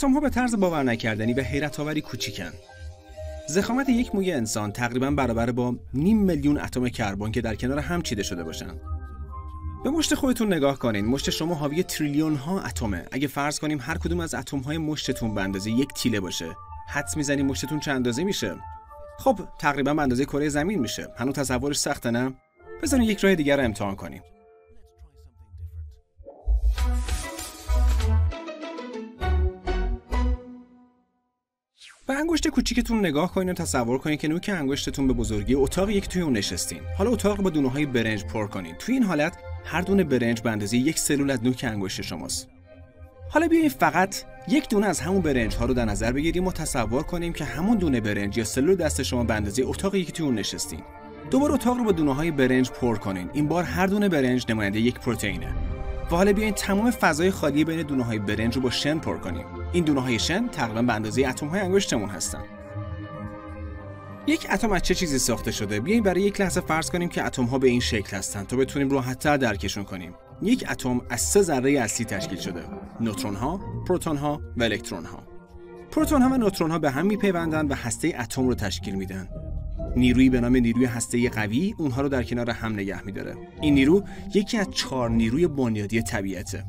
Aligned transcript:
اتم 0.00 0.12
ها 0.12 0.20
به 0.20 0.30
طرز 0.30 0.54
باور 0.54 0.82
نکردنی 0.82 1.34
و 1.34 1.40
حیرت 1.40 1.80
آوری 1.80 2.00
کوچیکن. 2.00 2.52
زخامت 3.48 3.88
یک 3.88 4.14
موی 4.14 4.32
انسان 4.32 4.72
تقریبا 4.72 5.10
برابر 5.10 5.50
با 5.50 5.76
نیم 5.94 6.18
میلیون 6.18 6.58
اتم 6.58 6.88
کربن 6.88 7.30
که 7.30 7.40
در 7.40 7.54
کنار 7.54 7.78
هم 7.78 8.02
چیده 8.02 8.22
شده 8.22 8.44
باشند. 8.44 8.80
به 9.84 9.90
مشت 9.90 10.14
خودتون 10.14 10.52
نگاه 10.52 10.78
کنین. 10.78 11.06
مشت 11.06 11.30
شما 11.30 11.54
حاوی 11.54 11.82
تریلیون 11.82 12.34
ها 12.34 12.60
اتمه. 12.60 13.06
اگه 13.12 13.28
فرض 13.28 13.58
کنیم 13.58 13.78
هر 13.80 13.98
کدوم 13.98 14.20
از 14.20 14.34
اتم 14.34 14.58
های 14.58 14.78
مشتتون 14.78 15.34
به 15.34 15.42
اندازه 15.42 15.70
یک 15.70 15.88
تیله 15.94 16.20
باشه. 16.20 16.56
حدس 16.88 17.16
می‌زنیم 17.16 17.46
مشتتون 17.46 17.80
چند 17.80 17.94
اندازه 17.94 18.24
میشه؟ 18.24 18.56
خب 19.18 19.38
تقریبا 19.58 19.94
به 19.94 20.02
اندازه 20.02 20.24
کره 20.24 20.48
زمین 20.48 20.78
میشه. 20.78 21.08
هنوز 21.16 21.34
تصورش 21.34 21.78
سخته 21.78 22.10
نه؟ 22.10 22.32
بزنین 22.82 23.08
یک 23.08 23.18
راه 23.18 23.34
دیگر 23.34 23.56
رو 23.56 23.64
امتحان 23.64 23.96
کنیم. 23.96 24.22
به 32.10 32.16
انگشت 32.16 32.48
کوچیکتون 32.48 32.98
نگاه 32.98 33.32
کنین 33.32 33.50
و 33.50 33.52
تصور 33.52 33.98
کنین 33.98 34.16
که 34.16 34.28
نوک 34.28 34.50
انگشتتون 34.54 35.06
به 35.06 35.12
بزرگی 35.12 35.54
اتاق 35.54 35.90
یک 35.90 36.08
توی 36.08 36.22
اون 36.22 36.32
نشستین. 36.32 36.80
حالا 36.98 37.10
اتاق 37.10 37.42
با 37.42 37.50
دونه 37.50 37.70
های 37.70 37.86
برنج 37.86 38.24
پر 38.24 38.46
کنین. 38.46 38.74
توی 38.78 38.94
این 38.94 39.02
حالت 39.02 39.36
هر 39.64 39.80
دونه 39.80 40.04
برنج 40.04 40.40
به 40.40 40.50
اندازه 40.50 40.76
یک 40.76 40.98
سلول 40.98 41.30
از 41.30 41.44
نوک 41.44 41.64
انگشت 41.68 42.02
شماست. 42.02 42.48
حالا 43.30 43.48
بیاین 43.48 43.68
فقط 43.68 44.16
یک 44.48 44.68
دونه 44.68 44.86
از 44.86 45.00
همون 45.00 45.22
برنج 45.22 45.54
ها 45.54 45.64
رو 45.64 45.74
در 45.74 45.84
نظر 45.84 46.12
بگیریم 46.12 46.46
و 46.46 46.52
تصور 46.52 47.02
کنیم 47.02 47.32
که 47.32 47.44
همون 47.44 47.78
دونه 47.78 48.00
برنج 48.00 48.38
یا 48.38 48.44
سلول 48.44 48.74
دست 48.74 49.02
شما 49.02 49.24
به 49.24 49.34
اندازه 49.34 49.62
اتاق 49.66 49.94
یکی 49.94 50.12
توی 50.12 50.26
اون 50.26 50.34
نشستین. 50.34 50.80
دوباره 51.30 51.54
اتاق 51.54 51.78
رو 51.78 51.84
با 51.84 51.92
دونه 51.92 52.14
های 52.14 52.30
برنج 52.30 52.70
پر 52.70 52.96
کنین. 52.96 53.30
این 53.32 53.48
بار 53.48 53.64
هر 53.64 53.86
دونه 53.86 54.08
برنج 54.08 54.46
نماینده 54.48 54.80
یک 54.80 54.94
پروتئینه. 55.00 55.54
و 56.10 56.16
حالا 56.16 56.32
بیاین 56.32 56.54
تمام 56.54 56.90
فضای 56.90 57.30
خالی 57.30 57.64
بین 57.64 57.82
دونه 57.82 58.04
های 58.04 58.18
برنج 58.18 58.56
رو 58.56 58.62
با 58.62 58.70
شن 58.70 58.98
پر 58.98 59.18
کنیم. 59.18 59.59
این 59.72 59.84
دونه 59.84 60.00
های 60.00 60.18
شن 60.18 60.48
تقریبا 60.48 60.82
به 60.82 60.92
اندازه 60.92 61.26
اتم 61.26 61.46
های 61.46 61.60
انگشتمون 61.60 62.08
هستن. 62.08 62.42
یک 64.26 64.46
اتم 64.52 64.72
از 64.72 64.82
چه 64.82 64.94
چیزی 64.94 65.18
ساخته 65.18 65.52
شده؟ 65.52 65.80
بیاین 65.80 66.02
برای 66.02 66.22
یک 66.22 66.40
لحظه 66.40 66.60
فرض 66.60 66.90
کنیم 66.90 67.08
که 67.08 67.26
اتم 67.26 67.44
ها 67.44 67.58
به 67.58 67.68
این 67.68 67.80
شکل 67.80 68.16
هستند 68.16 68.46
تا 68.46 68.56
بتونیم 68.56 68.90
راحتتر 68.90 69.36
درکشون 69.36 69.84
کنیم. 69.84 70.14
یک 70.42 70.64
اتم 70.70 71.00
از 71.10 71.20
سه 71.20 71.42
ذره 71.42 71.72
اصلی 71.72 72.06
تشکیل 72.06 72.38
شده. 72.38 72.64
نوترون 73.00 73.34
ها 73.34 73.60
پروتون 73.88 74.16
ها 74.16 74.40
و 74.56 74.62
الکترون 74.62 75.04
ها 75.04 75.22
پروتون 75.90 76.22
ها 76.22 76.28
و 76.28 76.36
نوترون 76.36 76.70
ها 76.70 76.78
به 76.78 76.90
هم 76.90 77.06
میپیوندند 77.06 77.70
و 77.70 77.74
هسته 77.74 78.14
اتم 78.18 78.48
رو 78.48 78.54
تشکیل 78.54 78.94
میدن. 78.94 79.28
نیرویی 79.96 80.30
به 80.30 80.40
نام 80.40 80.56
نیروی 80.56 80.84
هسته 80.84 81.28
قوی 81.28 81.74
اونها 81.78 82.02
رو 82.02 82.08
در 82.08 82.22
کنار 82.22 82.50
هم 82.50 82.72
نگه 82.72 83.02
میداره. 83.02 83.36
این 83.60 83.74
نیرو 83.74 84.04
یکی 84.34 84.58
از 84.58 84.70
چهار 84.70 85.10
نیروی 85.10 85.46
بنیادی 85.46 86.02
طبیعته. 86.02 86.64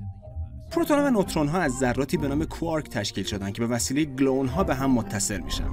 پروتون 0.71 0.99
و 0.99 1.09
نوترون 1.09 1.47
ها 1.47 1.59
از 1.59 1.71
ذراتی 1.71 2.17
به 2.17 2.27
نام 2.27 2.45
کوارک 2.45 2.89
تشکیل 2.89 3.23
شدن 3.23 3.51
که 3.51 3.61
به 3.61 3.67
وسیله 3.67 4.05
گلون 4.05 4.47
ها 4.47 4.63
به 4.63 4.75
هم 4.75 4.91
متصل 4.91 5.39
میشن. 5.39 5.69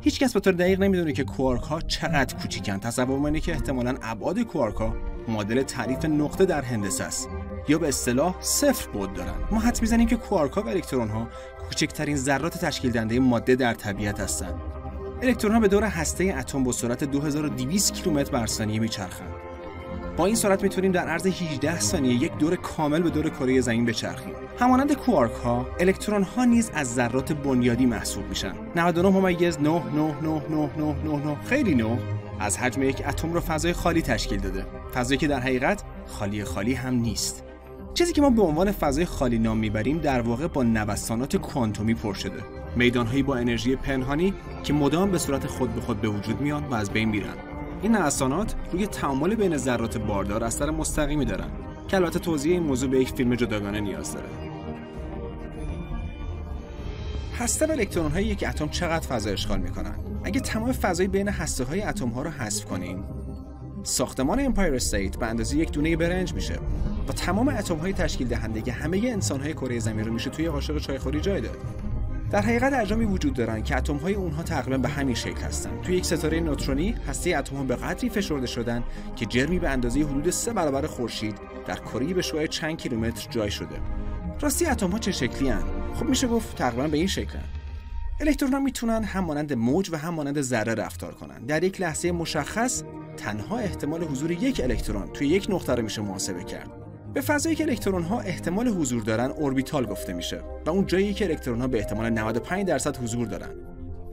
هیچ 0.00 0.20
کس 0.20 0.32
به 0.32 0.40
طور 0.40 0.52
دقیق 0.52 0.80
نمی‌دونه 0.80 1.12
که 1.12 1.24
کوارک 1.24 1.62
ها 1.62 1.80
چقدر 1.80 2.36
کوچیکن. 2.36 2.78
تصور 2.78 3.26
اینه 3.26 3.40
که 3.40 3.52
احتمالاً 3.52 3.94
ابعاد 4.02 4.40
کوارک 4.40 4.76
ها 4.76 4.94
معادل 5.28 5.62
تعریف 5.62 6.04
نقطه 6.04 6.44
در 6.44 6.62
هندسه 6.62 7.04
است 7.04 7.28
یا 7.68 7.78
به 7.78 7.88
اصطلاح 7.88 8.36
صفر 8.40 8.90
بود 8.90 9.14
دارن. 9.14 9.34
ما 9.50 9.60
حد 9.60 9.80
می‌زنیم 9.80 10.08
که 10.08 10.16
کوارک 10.16 10.52
ها 10.52 10.62
و 10.62 10.68
الکترون 10.68 11.08
ها 11.08 11.28
کوچکترین 11.68 12.16
ذرات 12.16 12.58
تشکیل 12.58 12.90
دهنده 12.90 13.20
ماده 13.20 13.54
در 13.54 13.74
طبیعت 13.74 14.20
هستند 14.20 14.54
الکترون 15.22 15.54
ها 15.54 15.60
به 15.60 15.68
دور 15.68 15.84
هسته 15.84 16.34
اتم 16.38 16.64
با 16.64 16.72
سرعت 16.72 17.04
2200 17.04 17.94
کیلومتر 17.94 18.30
بر 18.30 18.46
ثانیه 18.46 18.80
میچرخند. 18.80 19.51
با 20.16 20.26
این 20.26 20.34
سرعت 20.34 20.62
می‌تونیم 20.62 20.92
در 20.92 21.08
عرض 21.08 21.26
18 21.26 21.80
ثانیه 21.80 22.14
یک 22.14 22.38
دور 22.38 22.56
کامل 22.56 23.02
به 23.02 23.10
دور 23.10 23.30
کره 23.30 23.60
زمین 23.60 23.84
بچرخیم. 23.84 24.34
همانند 24.58 24.92
کوارک 24.92 25.32
ها 25.32 25.66
الکترون 25.80 26.22
ها 26.22 26.44
نیز 26.44 26.70
از 26.74 26.94
ذرات 26.94 27.32
بنیادی 27.32 27.86
محسوب 27.86 28.28
میشن. 28.28 28.52
99 28.76 29.08
ممیز 29.08 29.58
9 29.60 29.68
9 29.68 29.82
9 30.22 30.42
9 30.50 30.70
9 31.04 31.26
9 31.26 31.36
خیلی 31.44 31.74
نه. 31.74 31.98
از 32.40 32.58
حجم 32.58 32.82
یک 32.82 33.02
اتم 33.08 33.32
رو 33.32 33.40
فضای 33.40 33.72
خالی 33.72 34.02
تشکیل 34.02 34.40
داده. 34.40 34.66
فضایی 34.94 35.18
که 35.18 35.26
در 35.26 35.40
حقیقت 35.40 35.82
خالی 36.06 36.44
خالی 36.44 36.74
هم 36.74 36.94
نیست. 36.94 37.44
چیزی 37.94 38.12
که 38.12 38.22
ما 38.22 38.30
به 38.30 38.42
عنوان 38.42 38.72
فضای 38.72 39.04
خالی 39.04 39.38
نام 39.38 39.58
می‌بریم 39.58 39.98
در 39.98 40.20
واقع 40.20 40.46
با 40.46 40.62
نوسانات 40.62 41.36
کوانتومی 41.36 41.94
پر 41.94 42.14
شده. 42.14 42.42
میدانهایی 42.76 43.22
با 43.22 43.36
انرژی 43.36 43.76
پنهانی 43.76 44.34
که 44.62 44.72
مدام 44.72 45.10
به 45.10 45.18
صورت 45.18 45.46
خود 45.46 45.74
به 45.74 45.80
خود 45.80 46.00
به 46.00 46.08
وجود 46.08 46.40
میان 46.40 46.64
و 46.64 46.74
از 46.74 46.90
بین 46.90 47.08
میرن. 47.08 47.51
این 47.82 47.96
نوسانات 47.96 48.54
روی 48.72 48.86
تعامل 48.86 49.34
بین 49.34 49.56
ذرات 49.56 49.98
باردار 49.98 50.44
اثر 50.44 50.70
مستقیمی 50.70 51.24
دارن. 51.24 51.50
که 51.88 51.96
البته 51.96 52.18
توضیح 52.18 52.52
این 52.52 52.62
موضوع 52.62 52.90
به 52.90 53.00
یک 53.00 53.12
فیلم 53.12 53.34
جداگانه 53.34 53.80
نیاز 53.80 54.14
داره. 54.14 54.28
هسته 57.38 57.66
و 57.66 57.70
الکترون 57.70 58.12
های 58.12 58.24
یک 58.24 58.44
اتم 58.48 58.68
چقدر 58.68 59.06
فضا 59.06 59.30
اشغال 59.30 59.58
می‌کنن؟ 59.58 59.94
اگه 60.24 60.40
تمام 60.40 60.72
فضای 60.72 61.08
بین 61.08 61.28
هسته 61.28 61.64
های 61.64 61.82
اتم 61.82 62.08
ها 62.08 62.22
رو 62.22 62.30
حذف 62.30 62.64
کنیم 62.64 63.04
ساختمان 63.82 64.40
امپایر 64.40 64.74
استیت 64.74 65.16
به 65.16 65.26
اندازه 65.26 65.56
یک 65.56 65.72
دونه 65.72 65.96
برنج 65.96 66.34
میشه 66.34 66.58
و 67.08 67.12
تمام 67.12 67.48
اتم 67.48 67.76
های 67.76 67.92
تشکیل 67.92 68.28
دهنده 68.28 68.62
که 68.62 68.72
همه 68.72 68.98
انسان 68.98 69.40
های 69.40 69.52
کره 69.52 69.78
زمین 69.78 70.04
رو 70.04 70.12
میشه 70.12 70.30
توی 70.30 70.48
قاشق 70.48 70.78
چایخوری 70.78 71.20
جای 71.20 71.40
داد 71.40 71.56
در 72.32 72.40
حقیقت 72.40 72.72
اجرامی 72.72 73.04
وجود 73.04 73.34
دارن 73.34 73.62
که 73.62 73.76
اتم 73.76 73.96
های 73.96 74.14
اونها 74.14 74.42
تقریبا 74.42 74.78
به 74.78 74.88
همین 74.88 75.14
شکل 75.14 75.40
هستن. 75.40 75.80
توی 75.82 75.96
یک 75.96 76.04
ستاره 76.04 76.40
نوترونی 76.40 76.94
هسته 77.08 77.36
اتم 77.36 77.56
ها 77.56 77.64
به 77.64 77.76
قدری 77.76 78.10
فشرده 78.10 78.46
شدن 78.46 78.84
که 79.16 79.26
جرمی 79.26 79.58
به 79.58 79.68
اندازه 79.68 80.00
حدود 80.00 80.30
سه 80.30 80.52
برابر 80.52 80.86
خورشید 80.86 81.34
در 81.66 81.74
کره 81.74 82.14
به 82.14 82.22
شعاع 82.22 82.48
چند 82.48 82.76
کیلومتر 82.76 83.30
جا 83.30 83.50
شده. 83.50 83.80
راستی 84.40 84.66
اتم 84.66 84.90
ها 84.90 84.98
چه 84.98 85.12
شکلی 85.12 85.48
هن؟ 85.48 85.62
خب 85.94 86.06
میشه 86.06 86.28
گفت 86.28 86.56
تقریبا 86.56 86.88
به 86.88 86.96
این 86.96 87.06
شکل 87.06 87.38
الکترون 88.20 88.52
ها 88.52 88.60
می‌تونن 88.60 89.04
هم 89.04 89.24
مانند 89.24 89.52
موج 89.52 89.90
و 89.92 89.96
هم 89.96 90.14
مانند 90.14 90.40
ذره 90.40 90.74
رفتار 90.74 91.14
کنن. 91.14 91.46
در 91.46 91.64
یک 91.64 91.80
لحظه 91.80 92.12
مشخص 92.12 92.82
تنها 93.16 93.58
احتمال 93.58 94.04
حضور 94.04 94.30
یک 94.30 94.60
الکترون 94.64 95.06
توی 95.12 95.28
یک 95.28 95.46
نقطه 95.50 95.74
رو 95.74 95.82
میشه 95.82 96.02
محاسبه 96.02 96.44
کرد. 96.44 96.81
به 97.14 97.20
فضایی 97.20 97.56
که 97.56 97.64
الکترون 97.64 98.02
ها 98.02 98.20
احتمال 98.20 98.68
حضور 98.68 99.02
دارن 99.02 99.30
اوربیتال 99.30 99.86
گفته 99.86 100.12
میشه 100.12 100.40
و 100.66 100.70
اون 100.70 100.86
جایی 100.86 101.14
که 101.14 101.24
الکترون 101.24 101.60
ها 101.60 101.66
به 101.66 101.78
احتمال 101.78 102.10
95 102.10 102.66
درصد 102.66 102.96
حضور 102.96 103.26
دارن. 103.26 103.50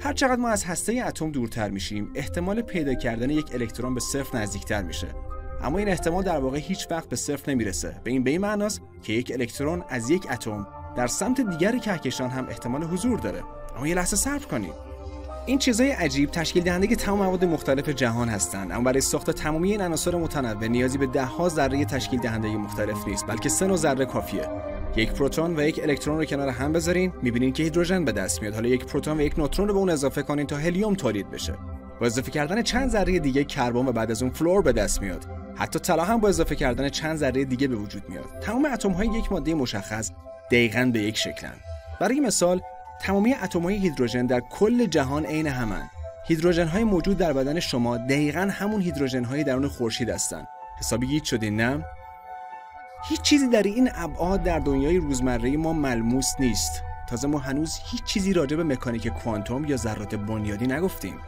هر 0.01 0.13
چقدر 0.13 0.35
ما 0.35 0.49
از 0.49 0.63
هسته 0.63 1.03
اتم 1.07 1.31
دورتر 1.31 1.69
میشیم 1.69 2.11
احتمال 2.15 2.61
پیدا 2.61 2.93
کردن 2.93 3.29
یک 3.29 3.53
الکترون 3.53 3.93
به 3.93 3.99
صفر 3.99 4.37
نزدیکتر 4.37 4.83
میشه. 4.83 5.07
اما 5.63 5.77
این 5.77 5.89
احتمال 5.89 6.23
در 6.23 6.39
واقع 6.39 6.57
هیچ 6.57 6.87
وقت 6.91 7.09
به 7.09 7.15
صفر 7.15 7.51
نمی‌رسه. 7.51 8.01
به 8.03 8.11
این 8.11 8.23
به 8.23 8.31
این 8.31 8.41
معناست 8.41 8.81
که 9.03 9.13
یک 9.13 9.31
الکترون 9.31 9.83
از 9.89 10.09
یک 10.09 10.31
اتم 10.31 10.67
در 10.97 11.07
سمت 11.07 11.41
دیگر 11.41 11.77
کهکشان 11.77 12.29
هم 12.29 12.47
احتمال 12.49 12.83
حضور 12.83 13.19
داره. 13.19 13.43
اما 13.77 13.87
یه 13.87 13.95
لحظه 13.95 14.15
صبر 14.15 14.45
کنید. 14.45 14.88
این 15.45 15.59
چیزهای 15.59 15.91
عجیب 15.91 16.31
تشکیل 16.31 16.63
دهنده 16.63 16.95
تمام 16.95 17.19
مواد 17.19 17.45
مختلف 17.45 17.89
جهان 17.89 18.29
هستند. 18.29 18.71
اما 18.71 18.83
برای 18.83 19.01
ساخت 19.01 19.31
تمامی 19.31 19.71
این 19.71 19.81
عناصر 19.81 20.15
متنوع 20.15 20.67
نیازی 20.67 20.97
به 20.97 21.07
ده 21.07 21.25
ها 21.25 21.49
ذره 21.49 21.85
تشکیل 21.85 22.19
دهنده 22.19 22.57
مختلف 22.57 23.07
نیست 23.07 23.25
بلکه 23.25 23.49
سه 23.49 23.67
نوع 23.67 23.77
ذره 23.77 24.05
کافیه. 24.05 24.49
یک 24.95 25.11
پروتون 25.11 25.59
و 25.59 25.61
یک 25.61 25.79
الکترون 25.83 26.17
رو 26.17 26.25
کنار 26.25 26.49
هم 26.49 26.73
بذارین 26.73 27.13
می‌بینین 27.21 27.53
که 27.53 27.63
هیدروژن 27.63 28.05
به 28.05 28.11
دست 28.11 28.41
میاد. 28.41 28.53
حالا 28.53 28.69
یک 28.69 28.85
پروتون 28.85 29.17
و 29.17 29.21
یک 29.21 29.39
نوترون 29.39 29.67
رو 29.67 29.73
به 29.73 29.79
اون 29.79 29.89
اضافه 29.89 30.21
کنین 30.21 30.47
تا 30.47 30.57
هلیوم 30.57 30.95
تولید 30.95 31.29
بشه. 31.29 31.53
با 31.99 32.05
اضافه 32.05 32.31
کردن 32.31 32.61
چند 32.61 32.89
ذره 32.89 33.19
دیگه 33.19 33.43
کربن 33.43 33.87
و 33.87 33.91
بعد 33.91 34.11
از 34.11 34.21
اون 34.21 34.31
فلور 34.31 34.61
به 34.61 34.71
دست 34.71 35.01
میاد. 35.01 35.25
حتی 35.55 35.79
طلا 35.79 36.03
هم 36.03 36.19
با 36.19 36.29
اضافه 36.29 36.55
کردن 36.55 36.89
چند 36.89 37.17
ذره 37.17 37.45
دیگه 37.45 37.67
به 37.67 37.75
وجود 37.75 38.09
میاد. 38.09 38.25
تمام 38.41 38.65
اتم 38.65 38.91
های 38.91 39.07
یک 39.07 39.31
ماده 39.31 39.53
مشخص 39.53 40.11
دقیقا 40.51 40.89
به 40.93 40.99
یک 40.99 41.17
شکلن. 41.17 41.55
برای 41.99 42.19
مثال 42.19 42.61
تمامی 43.01 43.33
اتم‌های 43.33 43.75
هیدروژن 43.75 44.25
در 44.25 44.39
کل 44.39 44.85
جهان 44.85 45.25
عین 45.25 45.47
همن. 45.47 45.89
هیدروژن 46.27 46.67
های 46.67 46.83
موجود 46.83 47.17
در 47.17 47.33
بدن 47.33 47.59
شما 47.59 47.97
دقیقا 47.97 48.49
همون 48.51 48.81
هیدروژن 48.81 49.23
های 49.23 49.43
درون 49.43 49.67
خورشید 49.67 50.09
هستن. 50.09 50.45
حسابی 50.79 51.07
گیت 51.07 51.23
شدین 51.23 51.55
نه؟ 51.61 51.85
هیچ 53.09 53.21
چیزی 53.21 53.47
در 53.47 53.63
این 53.63 53.89
ابعاد 53.95 54.43
در 54.43 54.59
دنیای 54.59 54.97
روزمره 54.97 55.57
ما 55.57 55.73
ملموس 55.73 56.33
نیست. 56.39 56.83
تازه 57.09 57.27
ما 57.27 57.39
هنوز 57.39 57.79
هیچ 57.91 58.03
چیزی 58.03 58.33
راجع 58.33 58.57
به 58.57 58.63
مکانیک 58.63 59.07
کوانتوم 59.07 59.65
یا 59.65 59.77
ذرات 59.77 60.15
بنیادی 60.15 60.67
نگفتیم. 60.67 61.19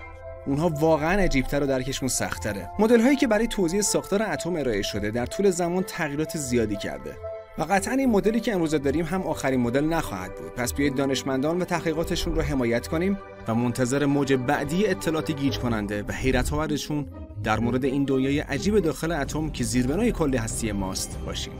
اونها 0.45 0.69
واقعا 0.69 1.21
عجیبتر 1.21 1.63
و 1.63 1.65
درکشون 1.65 2.09
سختره 2.09 2.69
مدل 2.79 3.01
هایی 3.01 3.15
که 3.15 3.27
برای 3.27 3.47
توضیح 3.47 3.81
ساختار 3.81 4.23
اتم 4.23 4.55
ارائه 4.55 4.81
شده 4.81 5.11
در 5.11 5.25
طول 5.25 5.49
زمان 5.49 5.83
تغییرات 5.83 6.37
زیادی 6.37 6.75
کرده. 6.75 7.15
و 7.61 7.63
قطعا 7.63 7.93
این 7.93 8.09
مدلی 8.09 8.39
که 8.39 8.53
امروز 8.53 8.75
داریم 8.75 9.05
هم 9.05 9.21
آخرین 9.21 9.59
مدل 9.59 9.85
نخواهد 9.85 10.35
بود. 10.35 10.51
پس 10.55 10.73
بیایید 10.73 10.95
دانشمندان 10.95 11.61
و 11.61 11.65
تحقیقاتشون 11.65 12.35
رو 12.35 12.41
حمایت 12.41 12.87
کنیم 12.87 13.17
و 13.47 13.55
منتظر 13.55 14.05
موج 14.05 14.33
بعدی 14.33 14.87
اطلاعات 14.87 15.31
گیج 15.31 15.59
کننده 15.59 16.03
و 16.07 16.11
حیرت 16.11 16.53
آورشون 16.53 17.05
در 17.43 17.59
مورد 17.59 17.85
این 17.85 18.03
دنیای 18.03 18.39
عجیب 18.39 18.79
داخل 18.79 19.11
اتم 19.11 19.49
که 19.49 19.63
زیربنای 19.63 20.11
کل 20.11 20.37
هستی 20.37 20.71
ماست 20.71 21.19
باشیم. 21.25 21.53